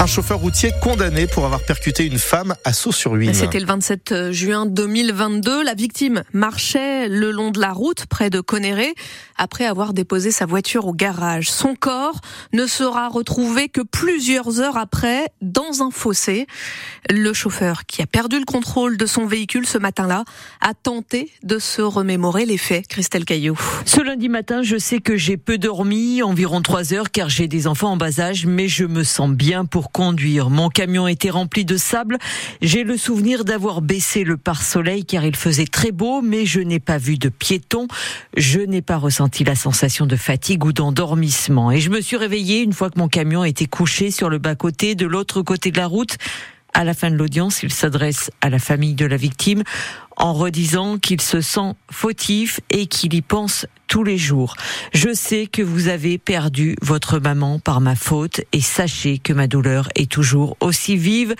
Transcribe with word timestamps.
Un 0.00 0.06
chauffeur 0.06 0.38
routier 0.38 0.70
condamné 0.80 1.26
pour 1.26 1.44
avoir 1.44 1.60
percuté 1.60 2.06
une 2.06 2.20
femme 2.20 2.54
à 2.64 2.72
Saut-sur-Huile. 2.72 3.34
C'était 3.34 3.58
le 3.58 3.66
27 3.66 4.30
juin 4.30 4.64
2022. 4.64 5.64
La 5.64 5.74
victime 5.74 6.22
marchait 6.32 7.08
le 7.08 7.32
long 7.32 7.50
de 7.50 7.58
la 7.58 7.72
route 7.72 8.06
près 8.06 8.30
de 8.30 8.40
Conéré 8.40 8.94
après 9.36 9.66
avoir 9.66 9.94
déposé 9.94 10.30
sa 10.30 10.46
voiture 10.46 10.86
au 10.86 10.92
garage. 10.92 11.50
Son 11.50 11.74
corps 11.74 12.20
ne 12.52 12.66
sera 12.66 13.08
retrouvé 13.08 13.68
que 13.68 13.80
plusieurs 13.80 14.60
heures 14.60 14.76
après 14.76 15.30
dans 15.42 15.82
un 15.82 15.90
fossé. 15.90 16.46
Le 17.10 17.32
chauffeur 17.32 17.84
qui 17.84 18.00
a 18.00 18.06
perdu 18.06 18.38
le 18.38 18.44
contrôle 18.44 18.98
de 18.98 19.06
son 19.06 19.26
véhicule 19.26 19.66
ce 19.66 19.78
matin-là 19.78 20.24
a 20.60 20.74
tenté 20.74 21.32
de 21.42 21.58
se 21.58 21.82
remémorer 21.82 22.46
les 22.46 22.58
faits. 22.58 22.86
Christelle 22.86 23.24
Caillou. 23.24 23.58
Ce 23.84 24.00
lundi 24.00 24.28
matin, 24.28 24.62
je 24.62 24.76
sais 24.76 25.00
que 25.00 25.16
j'ai 25.16 25.36
peu 25.36 25.58
dormi, 25.58 26.22
environ 26.22 26.62
trois 26.62 26.94
heures 26.94 27.10
car 27.10 27.28
j'ai 27.28 27.48
des 27.48 27.66
enfants 27.66 27.90
en 27.90 27.96
bas 27.96 28.20
âge, 28.20 28.46
mais 28.46 28.68
je 28.68 28.84
me 28.84 29.02
sens 29.02 29.30
bien 29.30 29.64
pour 29.64 29.87
conduire. 29.92 30.50
Mon 30.50 30.68
camion 30.68 31.08
était 31.08 31.30
rempli 31.30 31.64
de 31.64 31.76
sable. 31.76 32.18
J'ai 32.62 32.84
le 32.84 32.96
souvenir 32.96 33.44
d'avoir 33.44 33.82
baissé 33.82 34.24
le 34.24 34.36
pare-soleil 34.36 35.04
car 35.04 35.24
il 35.24 35.36
faisait 35.36 35.66
très 35.66 35.92
beau, 35.92 36.22
mais 36.22 36.46
je 36.46 36.60
n'ai 36.60 36.80
pas 36.80 36.98
vu 36.98 37.18
de 37.18 37.28
piéton. 37.28 37.88
Je 38.36 38.60
n'ai 38.60 38.82
pas 38.82 38.96
ressenti 38.96 39.44
la 39.44 39.54
sensation 39.54 40.06
de 40.06 40.16
fatigue 40.16 40.64
ou 40.64 40.72
d'endormissement. 40.72 41.70
Et 41.70 41.80
je 41.80 41.90
me 41.90 42.00
suis 42.00 42.16
réveillée 42.16 42.62
une 42.62 42.72
fois 42.72 42.90
que 42.90 42.98
mon 42.98 43.08
camion 43.08 43.44
était 43.44 43.66
couché 43.66 44.10
sur 44.10 44.28
le 44.28 44.38
bas-côté 44.38 44.94
de 44.94 45.06
l'autre 45.06 45.42
côté 45.42 45.70
de 45.70 45.78
la 45.78 45.86
route. 45.86 46.16
À 46.74 46.84
la 46.84 46.94
fin 46.94 47.10
de 47.10 47.16
l'audience, 47.16 47.62
il 47.62 47.72
s'adresse 47.72 48.30
à 48.40 48.50
la 48.50 48.58
famille 48.58 48.94
de 48.94 49.06
la 49.06 49.16
victime 49.16 49.64
en 50.18 50.34
redisant 50.34 50.98
qu'il 50.98 51.20
se 51.20 51.40
sent 51.40 51.74
fautif 51.90 52.60
et 52.70 52.86
qu'il 52.86 53.14
y 53.14 53.22
pense 53.22 53.66
tous 53.86 54.04
les 54.04 54.18
jours. 54.18 54.54
Je 54.92 55.14
sais 55.14 55.46
que 55.46 55.62
vous 55.62 55.88
avez 55.88 56.18
perdu 56.18 56.76
votre 56.82 57.18
maman 57.18 57.58
par 57.58 57.80
ma 57.80 57.94
faute 57.94 58.42
et 58.52 58.60
sachez 58.60 59.18
que 59.18 59.32
ma 59.32 59.46
douleur 59.46 59.88
est 59.94 60.10
toujours 60.10 60.56
aussi 60.60 60.96
vive 60.96 61.34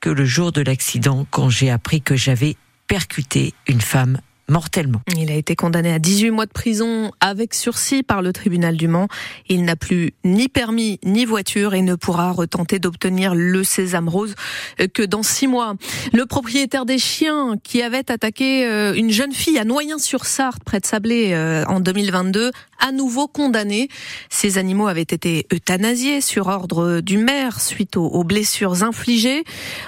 que 0.00 0.10
le 0.10 0.24
jour 0.24 0.50
de 0.50 0.62
l'accident 0.62 1.26
quand 1.30 1.48
j'ai 1.48 1.70
appris 1.70 2.02
que 2.02 2.16
j'avais 2.16 2.56
percuté 2.88 3.54
une 3.68 3.80
femme 3.80 4.20
mortellement. 4.48 5.00
Il 5.16 5.30
a 5.30 5.34
été 5.34 5.56
condamné 5.56 5.92
à 5.92 5.98
18 5.98 6.30
mois 6.30 6.46
de 6.46 6.52
prison 6.52 7.12
avec 7.20 7.54
sursis 7.54 8.02
par 8.02 8.22
le 8.22 8.32
tribunal 8.32 8.76
du 8.76 8.88
Mans. 8.88 9.08
Il 9.48 9.64
n'a 9.64 9.76
plus 9.76 10.12
ni 10.24 10.48
permis 10.48 10.98
ni 11.04 11.24
voiture 11.24 11.74
et 11.74 11.82
ne 11.82 11.94
pourra 11.94 12.32
retenter 12.32 12.78
d'obtenir 12.78 13.34
le 13.34 13.64
sésame 13.64 14.08
rose 14.08 14.34
que 14.94 15.02
dans 15.02 15.22
six 15.22 15.46
mois. 15.46 15.74
Le 16.12 16.26
propriétaire 16.26 16.86
des 16.86 16.98
chiens 16.98 17.56
qui 17.62 17.82
avait 17.82 18.10
attaqué 18.10 18.66
euh, 18.66 18.94
une 18.94 19.10
jeune 19.10 19.32
fille 19.32 19.58
à 19.58 19.64
Noyen-sur-Sarthe 19.64 20.64
près 20.64 20.80
de 20.80 20.86
Sablé 20.86 21.32
euh, 21.32 21.64
en 21.66 21.80
2022 21.80 22.50
à 22.78 22.90
nouveau 22.90 23.28
condamné. 23.28 23.88
Ces 24.28 24.58
animaux 24.58 24.88
avaient 24.88 25.02
été 25.02 25.46
euthanasiés 25.52 26.20
sur 26.20 26.48
ordre 26.48 27.00
du 27.00 27.16
maire 27.16 27.60
suite 27.60 27.96
aux 27.96 28.24
blessures 28.24 28.82
infligées. 28.82 29.44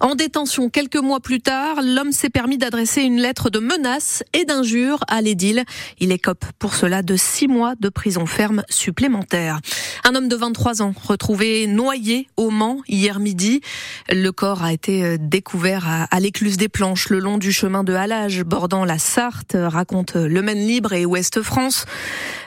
En 0.00 0.14
détention 0.14 0.70
quelques 0.70 0.96
mois 0.96 1.20
plus 1.20 1.40
tard, 1.40 1.80
l'homme 1.82 2.12
s'est 2.12 2.30
permis 2.30 2.56
d'adresser 2.56 3.02
une 3.02 3.20
lettre 3.20 3.50
de 3.50 3.58
menace 3.58 4.22
d'injures 4.44 5.00
à 5.08 5.20
l'édile. 5.20 5.64
Il 5.98 6.12
écope 6.12 6.44
pour 6.58 6.74
cela 6.74 7.02
de 7.02 7.16
six 7.16 7.48
mois 7.48 7.74
de 7.78 7.88
prison 7.88 8.26
ferme 8.26 8.62
supplémentaire. 8.68 9.60
Un 10.04 10.14
homme 10.14 10.28
de 10.28 10.36
23 10.36 10.82
ans 10.82 10.94
retrouvé 11.06 11.66
noyé 11.66 12.28
au 12.36 12.50
Mans 12.50 12.78
hier 12.88 13.20
midi. 13.20 13.60
Le 14.10 14.30
corps 14.30 14.62
a 14.62 14.72
été 14.72 15.04
euh, 15.04 15.16
découvert 15.20 15.86
à, 16.10 16.20
l'écluse 16.20 16.56
des 16.56 16.68
Planches 16.68 17.10
le 17.10 17.18
long 17.18 17.38
du 17.38 17.52
chemin 17.52 17.84
de 17.84 17.94
Halage 17.94 18.42
bordant 18.42 18.84
la 18.84 18.98
Sarthe, 18.98 19.56
raconte 19.58 20.14
Le 20.14 20.42
Maine 20.42 20.66
Libre 20.66 20.92
et 20.92 21.04
Ouest 21.04 21.42
France. 21.42 21.84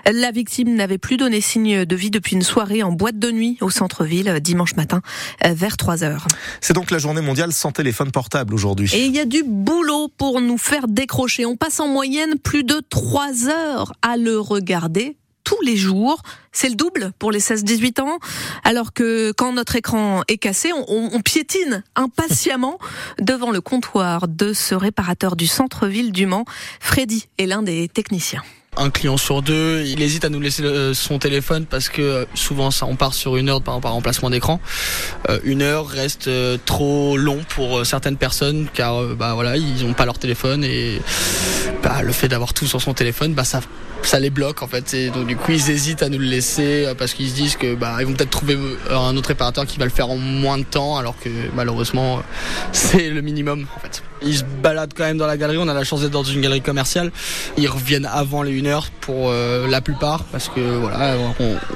La 0.06 0.32
victime 0.32 0.76
n'avait 0.76 0.98
plus 0.98 1.18
donné 1.18 1.42
signe 1.42 1.86
de 1.86 1.96
vie 1.96 2.12
depuis 2.12 2.36
une 2.36 2.42
soirée 2.42 2.84
en 2.84 2.92
boîte 2.92 3.20
de 3.20 3.32
nuit 3.32 3.58
au 3.62 3.70
centre-ville 3.70 4.40
dimanche 4.42 4.76
matin 4.76 5.02
euh, 5.46 5.54
vers 5.54 5.78
3 5.78 6.04
heures. 6.04 6.28
C'est 6.60 6.74
donc 6.74 6.92
la 6.92 6.98
journée 6.98 7.22
mondiale 7.22 7.52
sans 7.52 7.72
téléphone 7.72 8.12
portable 8.12 8.54
aujourd'hui. 8.54 8.90
Et 8.94 9.06
il 9.06 9.16
y 9.16 9.20
a 9.20 9.26
du 9.26 9.44
boulot 9.44 10.08
pour 10.18 10.42
nous 10.42 10.58
faire 10.58 10.88
décrocher. 10.88 11.46
On 11.46 11.56
passe 11.56 11.80
en 11.80 11.88
moyenne 11.88 12.38
plus 12.40 12.64
de 12.64 12.82
3 12.90 13.50
heures 13.50 13.94
à 14.02 14.17
le 14.17 14.40
regarder 14.40 15.17
tous 15.44 15.61
les 15.64 15.76
jours. 15.76 16.22
C'est 16.52 16.70
le 16.70 16.76
double 16.76 17.11
pour 17.20 17.32
les 17.32 17.40
16-18 17.40 18.02
ans. 18.02 18.20
Alors 18.64 18.94
que 18.94 19.32
quand 19.32 19.54
notre 19.54 19.76
écran 19.76 20.23
est 20.28 20.38
cassé, 20.38 20.72
on, 20.73 21.10
on, 21.14 21.22
piétine 21.22 21.84
impatiemment 21.95 22.78
devant 23.20 23.52
le 23.52 23.61
comptoir 23.61 24.28
de 24.28 24.54
ce 24.54 24.76
réparateur 24.76 25.36
du 25.36 25.48
centre-ville 25.48 26.11
du 26.11 26.26
Mans. 26.26 26.45
Freddy 26.80 27.28
est 27.38 27.45
l'un 27.45 27.64
des 27.64 27.88
techniciens 27.88 28.44
un 28.81 28.89
client 28.89 29.17
sur 29.17 29.42
deux, 29.42 29.83
il 29.86 30.02
hésite 30.02 30.25
à 30.25 30.30
nous 30.30 30.39
laisser 30.39 30.64
euh, 30.64 30.93
son 30.93 31.19
téléphone 31.19 31.65
parce 31.65 31.87
que 31.87 32.02
euh, 32.02 32.25
souvent 32.33 32.71
ça 32.71 32.87
on 32.87 32.95
part 32.95 33.14
sur 33.14 33.37
une 33.37 33.49
heure 33.49 33.61
par, 33.61 33.80
par 33.80 33.93
remplacement 33.93 34.30
d'écran. 34.30 34.59
Euh, 35.30 35.39
une 35.43 35.61
heure 35.61 35.87
reste 35.87 36.30
trop 36.65 37.15
long 37.15 37.39
pour 37.47 37.86
certaines 37.86 38.17
personnes 38.17 38.67
car 38.73 39.03
bah 39.15 39.33
voilà 39.36 39.58
ils 39.58 39.86
n'ont 39.86 39.93
pas 39.93 40.05
leur 40.05 40.17
téléphone 40.17 40.64
et 40.64 40.99
bah, 41.83 42.02
le 42.02 42.11
fait 42.11 42.27
d'avoir 42.27 42.53
tout 42.53 42.65
sur 42.65 42.81
son 42.81 42.93
téléphone 42.93 43.33
bah 43.33 43.43
ça 43.43 43.61
ça 44.03 44.19
les 44.19 44.31
bloque 44.31 44.64
en 44.64 44.67
fait 44.67 44.93
et 44.95 45.09
donc 45.11 45.27
du 45.27 45.36
coup 45.36 45.52
ils 45.52 45.69
hésitent 45.69 46.02
à 46.02 46.09
nous 46.09 46.17
le 46.17 46.25
laisser 46.25 46.92
parce 46.98 47.13
qu'ils 47.13 47.30
se 47.30 47.36
disent 47.36 47.55
que 47.55 47.75
bah 47.75 47.98
ils 47.99 48.08
vont 48.08 48.13
peut-être 48.13 48.31
trouver 48.31 48.58
un 48.89 49.15
autre 49.15 49.27
réparateur 49.27 49.67
qui 49.67 49.77
va 49.77 49.86
le 49.86 49.92
faire 49.92 50.09
en 50.09 50.17
moins 50.17 50.58
de 50.58 50.63
temps 50.63 50.98
alors 50.98 51.15
que 51.19 51.30
malheureusement 51.53 52.23
c'est 52.71 53.09
le 53.09 53.21
minimum 53.21 53.67
en 53.75 53.80
fait. 53.80 54.02
Ils 54.23 54.37
se 54.37 54.43
baladent 54.43 54.93
quand 54.95 55.03
même 55.03 55.17
dans 55.17 55.25
la 55.25 55.37
galerie, 55.37 55.58
on 55.58 55.67
a 55.67 55.73
la 55.73 55.83
chance 55.83 56.02
d'être 56.02 56.11
dans 56.11 56.23
une 56.23 56.42
galerie 56.42 56.61
commerciale. 56.61 57.11
Ils 57.58 57.67
reviennent 57.67 58.05
avant 58.05 58.43
les 58.43 58.59
1 58.59 58.65
heure 58.71 58.89
pour 59.02 59.30
euh, 59.30 59.67
la 59.67 59.82
plupart 59.82 60.23
parce 60.26 60.49
que 60.49 60.59
voilà, 60.59 61.15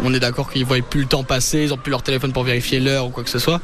on, 0.03 0.13
est 0.13 0.19
d'accord 0.19 0.51
qu'ils 0.51 0.66
voient 0.66 0.78
plus 0.81 1.01
le 1.01 1.07
temps 1.07 1.23
passer, 1.23 1.63
ils 1.63 1.73
ont 1.73 1.78
plus 1.78 1.91
leur 1.91 2.03
téléphone 2.03 2.33
pour 2.33 2.44
vérifier 2.44 2.79
l'heure 2.79 3.07
ou 3.07 3.09
quoi 3.09 3.23
que 3.23 3.29
ce 3.29 3.39
soit. 3.39 3.61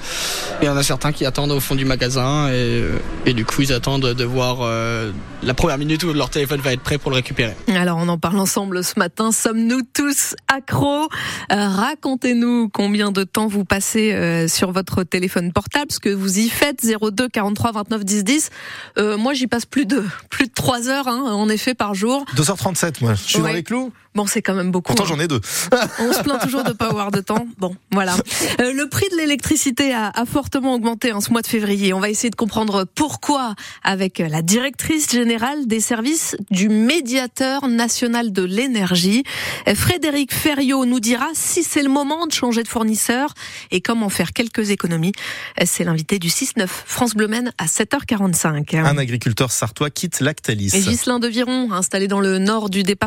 Il 0.61 0.65
y 0.65 0.69
en 0.69 0.77
a 0.77 0.83
certains 0.83 1.11
qui 1.11 1.25
attendent 1.25 1.51
au 1.51 1.59
fond 1.59 1.75
du 1.75 1.85
magasin 1.85 2.49
et, 2.49 2.51
euh, 2.51 2.99
et 3.25 3.33
du 3.33 3.45
coup 3.45 3.61
ils 3.61 3.73
attendent 3.73 4.13
de 4.13 4.23
voir 4.23 4.59
euh, 4.61 5.11
la 5.43 5.53
première 5.53 5.77
minute 5.77 6.03
où 6.03 6.13
leur 6.13 6.29
téléphone 6.29 6.61
va 6.61 6.73
être 6.73 6.81
prêt 6.81 6.97
pour 6.97 7.11
le 7.11 7.15
récupérer. 7.15 7.55
Alors 7.67 7.97
on 7.97 8.07
en 8.07 8.17
parle 8.17 8.39
ensemble 8.39 8.83
ce 8.83 8.99
matin, 8.99 9.31
sommes-nous 9.31 9.81
tous 9.93 10.35
accros? 10.47 11.07
Racontez-nous 11.49 12.69
combien 12.69 13.11
de 13.11 13.23
temps 13.23 13.47
vous 13.47 13.65
passez 13.65 14.47
sur 14.47 14.71
votre 14.71 15.03
téléphone 15.03 15.51
portable, 15.51 15.91
ce 15.91 15.99
que 15.99 16.09
vous 16.09 16.39
y 16.39 16.49
faites 16.49 16.85
02 16.85 17.29
43 17.29 17.71
29 17.71 18.05
10 18.05 18.23
10. 18.23 18.49
Euh, 18.97 19.17
moi, 19.17 19.33
j'y 19.33 19.47
passe 19.47 19.65
plus 19.65 19.85
de 19.85 20.03
plus 20.29 20.47
de 20.47 20.53
3 20.53 20.89
heures, 20.89 21.07
hein, 21.07 21.31
en 21.31 21.49
effet, 21.49 21.73
par 21.73 21.93
jour. 21.93 22.25
2h37, 22.35 23.01
moi. 23.01 23.10
Je 23.15 23.23
suis 23.23 23.39
dans 23.39 23.47
les 23.47 23.63
clous 23.63 23.91
Bon, 24.13 24.25
c'est 24.27 24.41
quand 24.41 24.55
même 24.55 24.71
beaucoup. 24.71 24.93
Pourtant, 24.93 25.05
j'en 25.05 25.21
ai 25.21 25.27
deux. 25.29 25.39
On 25.99 26.11
se 26.11 26.21
plaint 26.21 26.41
toujours 26.41 26.65
de 26.65 26.73
pas 26.73 26.87
avoir 26.87 27.11
de 27.11 27.21
temps. 27.21 27.47
Bon, 27.57 27.73
voilà. 27.91 28.17
Euh, 28.59 28.73
le 28.73 28.89
prix 28.89 29.07
de 29.09 29.15
l'électricité 29.15 29.93
a, 29.93 30.09
a, 30.09 30.25
fortement 30.25 30.75
augmenté 30.75 31.13
en 31.13 31.21
ce 31.21 31.31
mois 31.31 31.41
de 31.41 31.47
février. 31.47 31.93
On 31.93 32.01
va 32.01 32.09
essayer 32.09 32.29
de 32.29 32.35
comprendre 32.35 32.85
pourquoi 32.93 33.55
avec 33.83 34.19
la 34.19 34.41
directrice 34.41 35.09
générale 35.09 35.65
des 35.65 35.79
services 35.79 36.35
du 36.49 36.67
médiateur 36.67 37.69
national 37.69 38.33
de 38.33 38.43
l'énergie. 38.43 39.23
Frédéric 39.73 40.33
Ferriot 40.33 40.85
nous 40.85 40.99
dira 40.99 41.27
si 41.33 41.63
c'est 41.63 41.83
le 41.83 41.89
moment 41.89 42.27
de 42.27 42.33
changer 42.33 42.63
de 42.63 42.67
fournisseur 42.67 43.33
et 43.71 43.79
comment 43.79 44.09
faire 44.09 44.33
quelques 44.33 44.71
économies. 44.71 45.13
C'est 45.63 45.85
l'invité 45.85 46.19
du 46.19 46.27
6-9 46.27 46.67
France 46.67 47.15
Bleu 47.15 47.29
à 47.57 47.65
7h45. 47.65 48.77
Un 48.77 48.97
agriculteur 48.97 49.51
sartois 49.51 49.89
quitte 49.89 50.19
Lactalis. 50.19 50.71
Et 50.73 50.81
Ghislain 50.81 51.19
de 51.19 51.29
Viron, 51.29 51.71
installé 51.71 52.09
dans 52.09 52.19
le 52.19 52.39
nord 52.39 52.69
du 52.69 52.83
département 52.83 53.00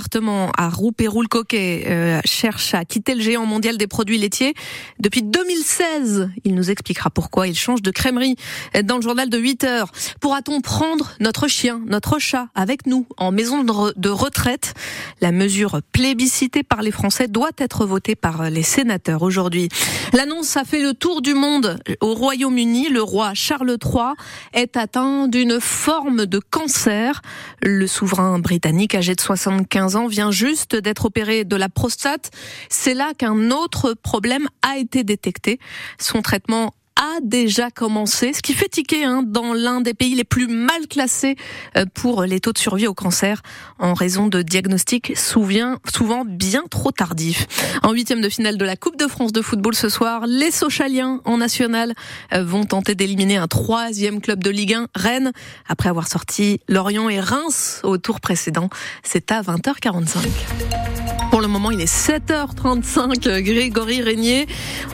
à 0.57 0.69
Roux 0.69 0.91
Pérou 0.91 1.23
Coquet 1.31 1.85
euh, 1.87 2.21
cherche 2.25 2.75
à 2.75 2.85
quitter 2.85 3.15
le 3.15 3.21
géant 3.21 3.47
mondial 3.47 3.77
des 3.77 3.87
produits 3.87 4.19
laitiers 4.19 4.55
depuis 4.99 5.23
2016. 5.23 6.31
Il 6.45 6.55
nous 6.55 6.71
expliquera 6.71 7.11
pourquoi 7.11 7.47
il 7.47 7.55
change 7.55 7.81
de 7.81 7.91
crèmerie 7.91 8.35
dans 8.83 8.97
le 8.97 9.03
journal 9.03 9.31
de 9.31 9.39
8 9.39 9.65
heures. 9.65 9.93
Pourra-t-on 10.21 10.61
prendre 10.61 11.13
notre 11.21 11.47
chien, 11.47 11.81
notre 11.87 12.19
chat 12.19 12.49
avec 12.57 12.87
nous 12.87 13.07
en 13.19 13.31
maison 13.31 13.63
de 13.63 14.09
retraite? 14.09 14.75
La 15.21 15.31
mesure 15.31 15.81
plébiscitée 15.93 16.65
par 16.65 16.83
les 16.83 16.91
Français 16.91 17.29
doit 17.29 17.53
être 17.59 17.87
votée 17.87 18.17
par 18.17 18.51
les 18.51 18.65
sénateurs 18.65 19.23
aujourd'hui. 19.23 19.69
L'annonce 20.13 20.57
a 20.57 20.65
fait 20.65 20.83
le 20.83 20.95
tour 20.95 21.23
du 21.23 21.35
monde. 21.35 21.79
Au 22.01 22.15
Royaume-Uni, 22.15 22.89
le 22.89 23.03
roi 23.03 23.33
Charles 23.35 23.77
III 23.83 24.15
est 24.55 24.77
atteint 24.77 25.29
d'une 25.29 25.61
forme 25.61 26.27
de 26.27 26.41
cancer. 26.41 27.23
Le 27.63 27.87
souverain 27.87 28.39
britannique 28.41 28.95
âgé 28.95 29.15
de 29.15 29.21
75 29.21 29.84
ans 29.97 30.07
vient 30.07 30.31
juste 30.31 30.77
d'être 30.77 31.07
opéré 31.07 31.45
de 31.45 31.57
la 31.57 31.69
prostate. 31.69 32.31
C'est 32.69 32.95
là 32.95 33.13
qu'un 33.17 33.51
autre 33.51 33.95
problème 33.95 34.49
a 34.63 34.79
été 34.79 35.05
détecté. 35.05 35.59
Son 35.99 36.23
traitement 36.23 36.75
a 36.97 37.21
déjà 37.23 37.71
commencé, 37.71 38.33
ce 38.33 38.43
qui 38.43 38.53
fait 38.53 38.69
tiquer 38.69 39.05
hein, 39.05 39.23
dans 39.25 39.53
l'un 39.53 39.81
des 39.81 39.95
pays 39.95 40.15
les 40.15 40.25
plus 40.25 40.47
mal 40.47 40.87
classés 40.89 41.37
euh, 41.77 41.85
pour 41.93 42.23
les 42.23 42.41
taux 42.41 42.53
de 42.53 42.59
survie 42.59 42.87
au 42.87 42.95
cancer 42.95 43.43
en 43.79 43.95
raison 43.95 44.29
de 44.29 44.43
diagnostics 44.43 45.13
souvent 45.17 46.25
bien 46.25 46.65
trop 46.71 46.93
tardifs. 46.93 47.47
En 47.83 47.93
huitième 47.93 48.21
de 48.21 48.29
finale 48.29 48.57
de 48.57 48.65
la 48.65 48.77
Coupe 48.77 48.97
de 48.97 49.07
France 49.09 49.33
de 49.33 49.43
football 49.43 49.75
ce 49.75 49.89
soir, 49.89 50.27
les 50.27 50.51
Sochaliens 50.51 51.21
en 51.25 51.39
national 51.39 51.95
euh, 52.33 52.45
vont 52.45 52.65
tenter 52.65 52.95
d'éliminer 52.95 53.37
un 53.37 53.49
troisième 53.49 54.21
club 54.21 54.43
de 54.43 54.51
Ligue 54.51 54.75
1, 54.75 54.89
Rennes, 54.95 55.33
après 55.69 55.89
avoir 55.89 56.09
sorti 56.09 56.61
Lorient 56.69 57.09
et 57.09 57.21
Reims 57.21 57.81
au 57.83 57.99
tour 57.99 58.21
précédent. 58.21 58.69
C'est 59.03 59.33
à 59.33 59.43
20h45. 59.43 61.24
Le 61.45 61.49
moment, 61.49 61.71
il 61.71 61.81
est 61.83 61.95
7h35, 61.95 63.43
Grégory 63.43 64.01
Régnier. 64.01 64.47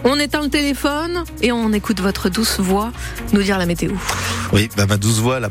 On 0.02 0.18
éteint 0.18 0.42
le 0.42 0.48
téléphone 0.48 1.22
et 1.42 1.52
on 1.52 1.72
écoute 1.72 2.00
votre 2.00 2.28
douce 2.28 2.58
voix 2.58 2.90
nous 3.32 3.40
dire 3.40 3.56
la 3.56 3.66
météo. 3.66 3.92
Oui, 4.52 4.68
bah, 4.76 4.86
ma 4.86 4.96
douce 4.96 5.20
voix, 5.20 5.36
elle 5.36 5.44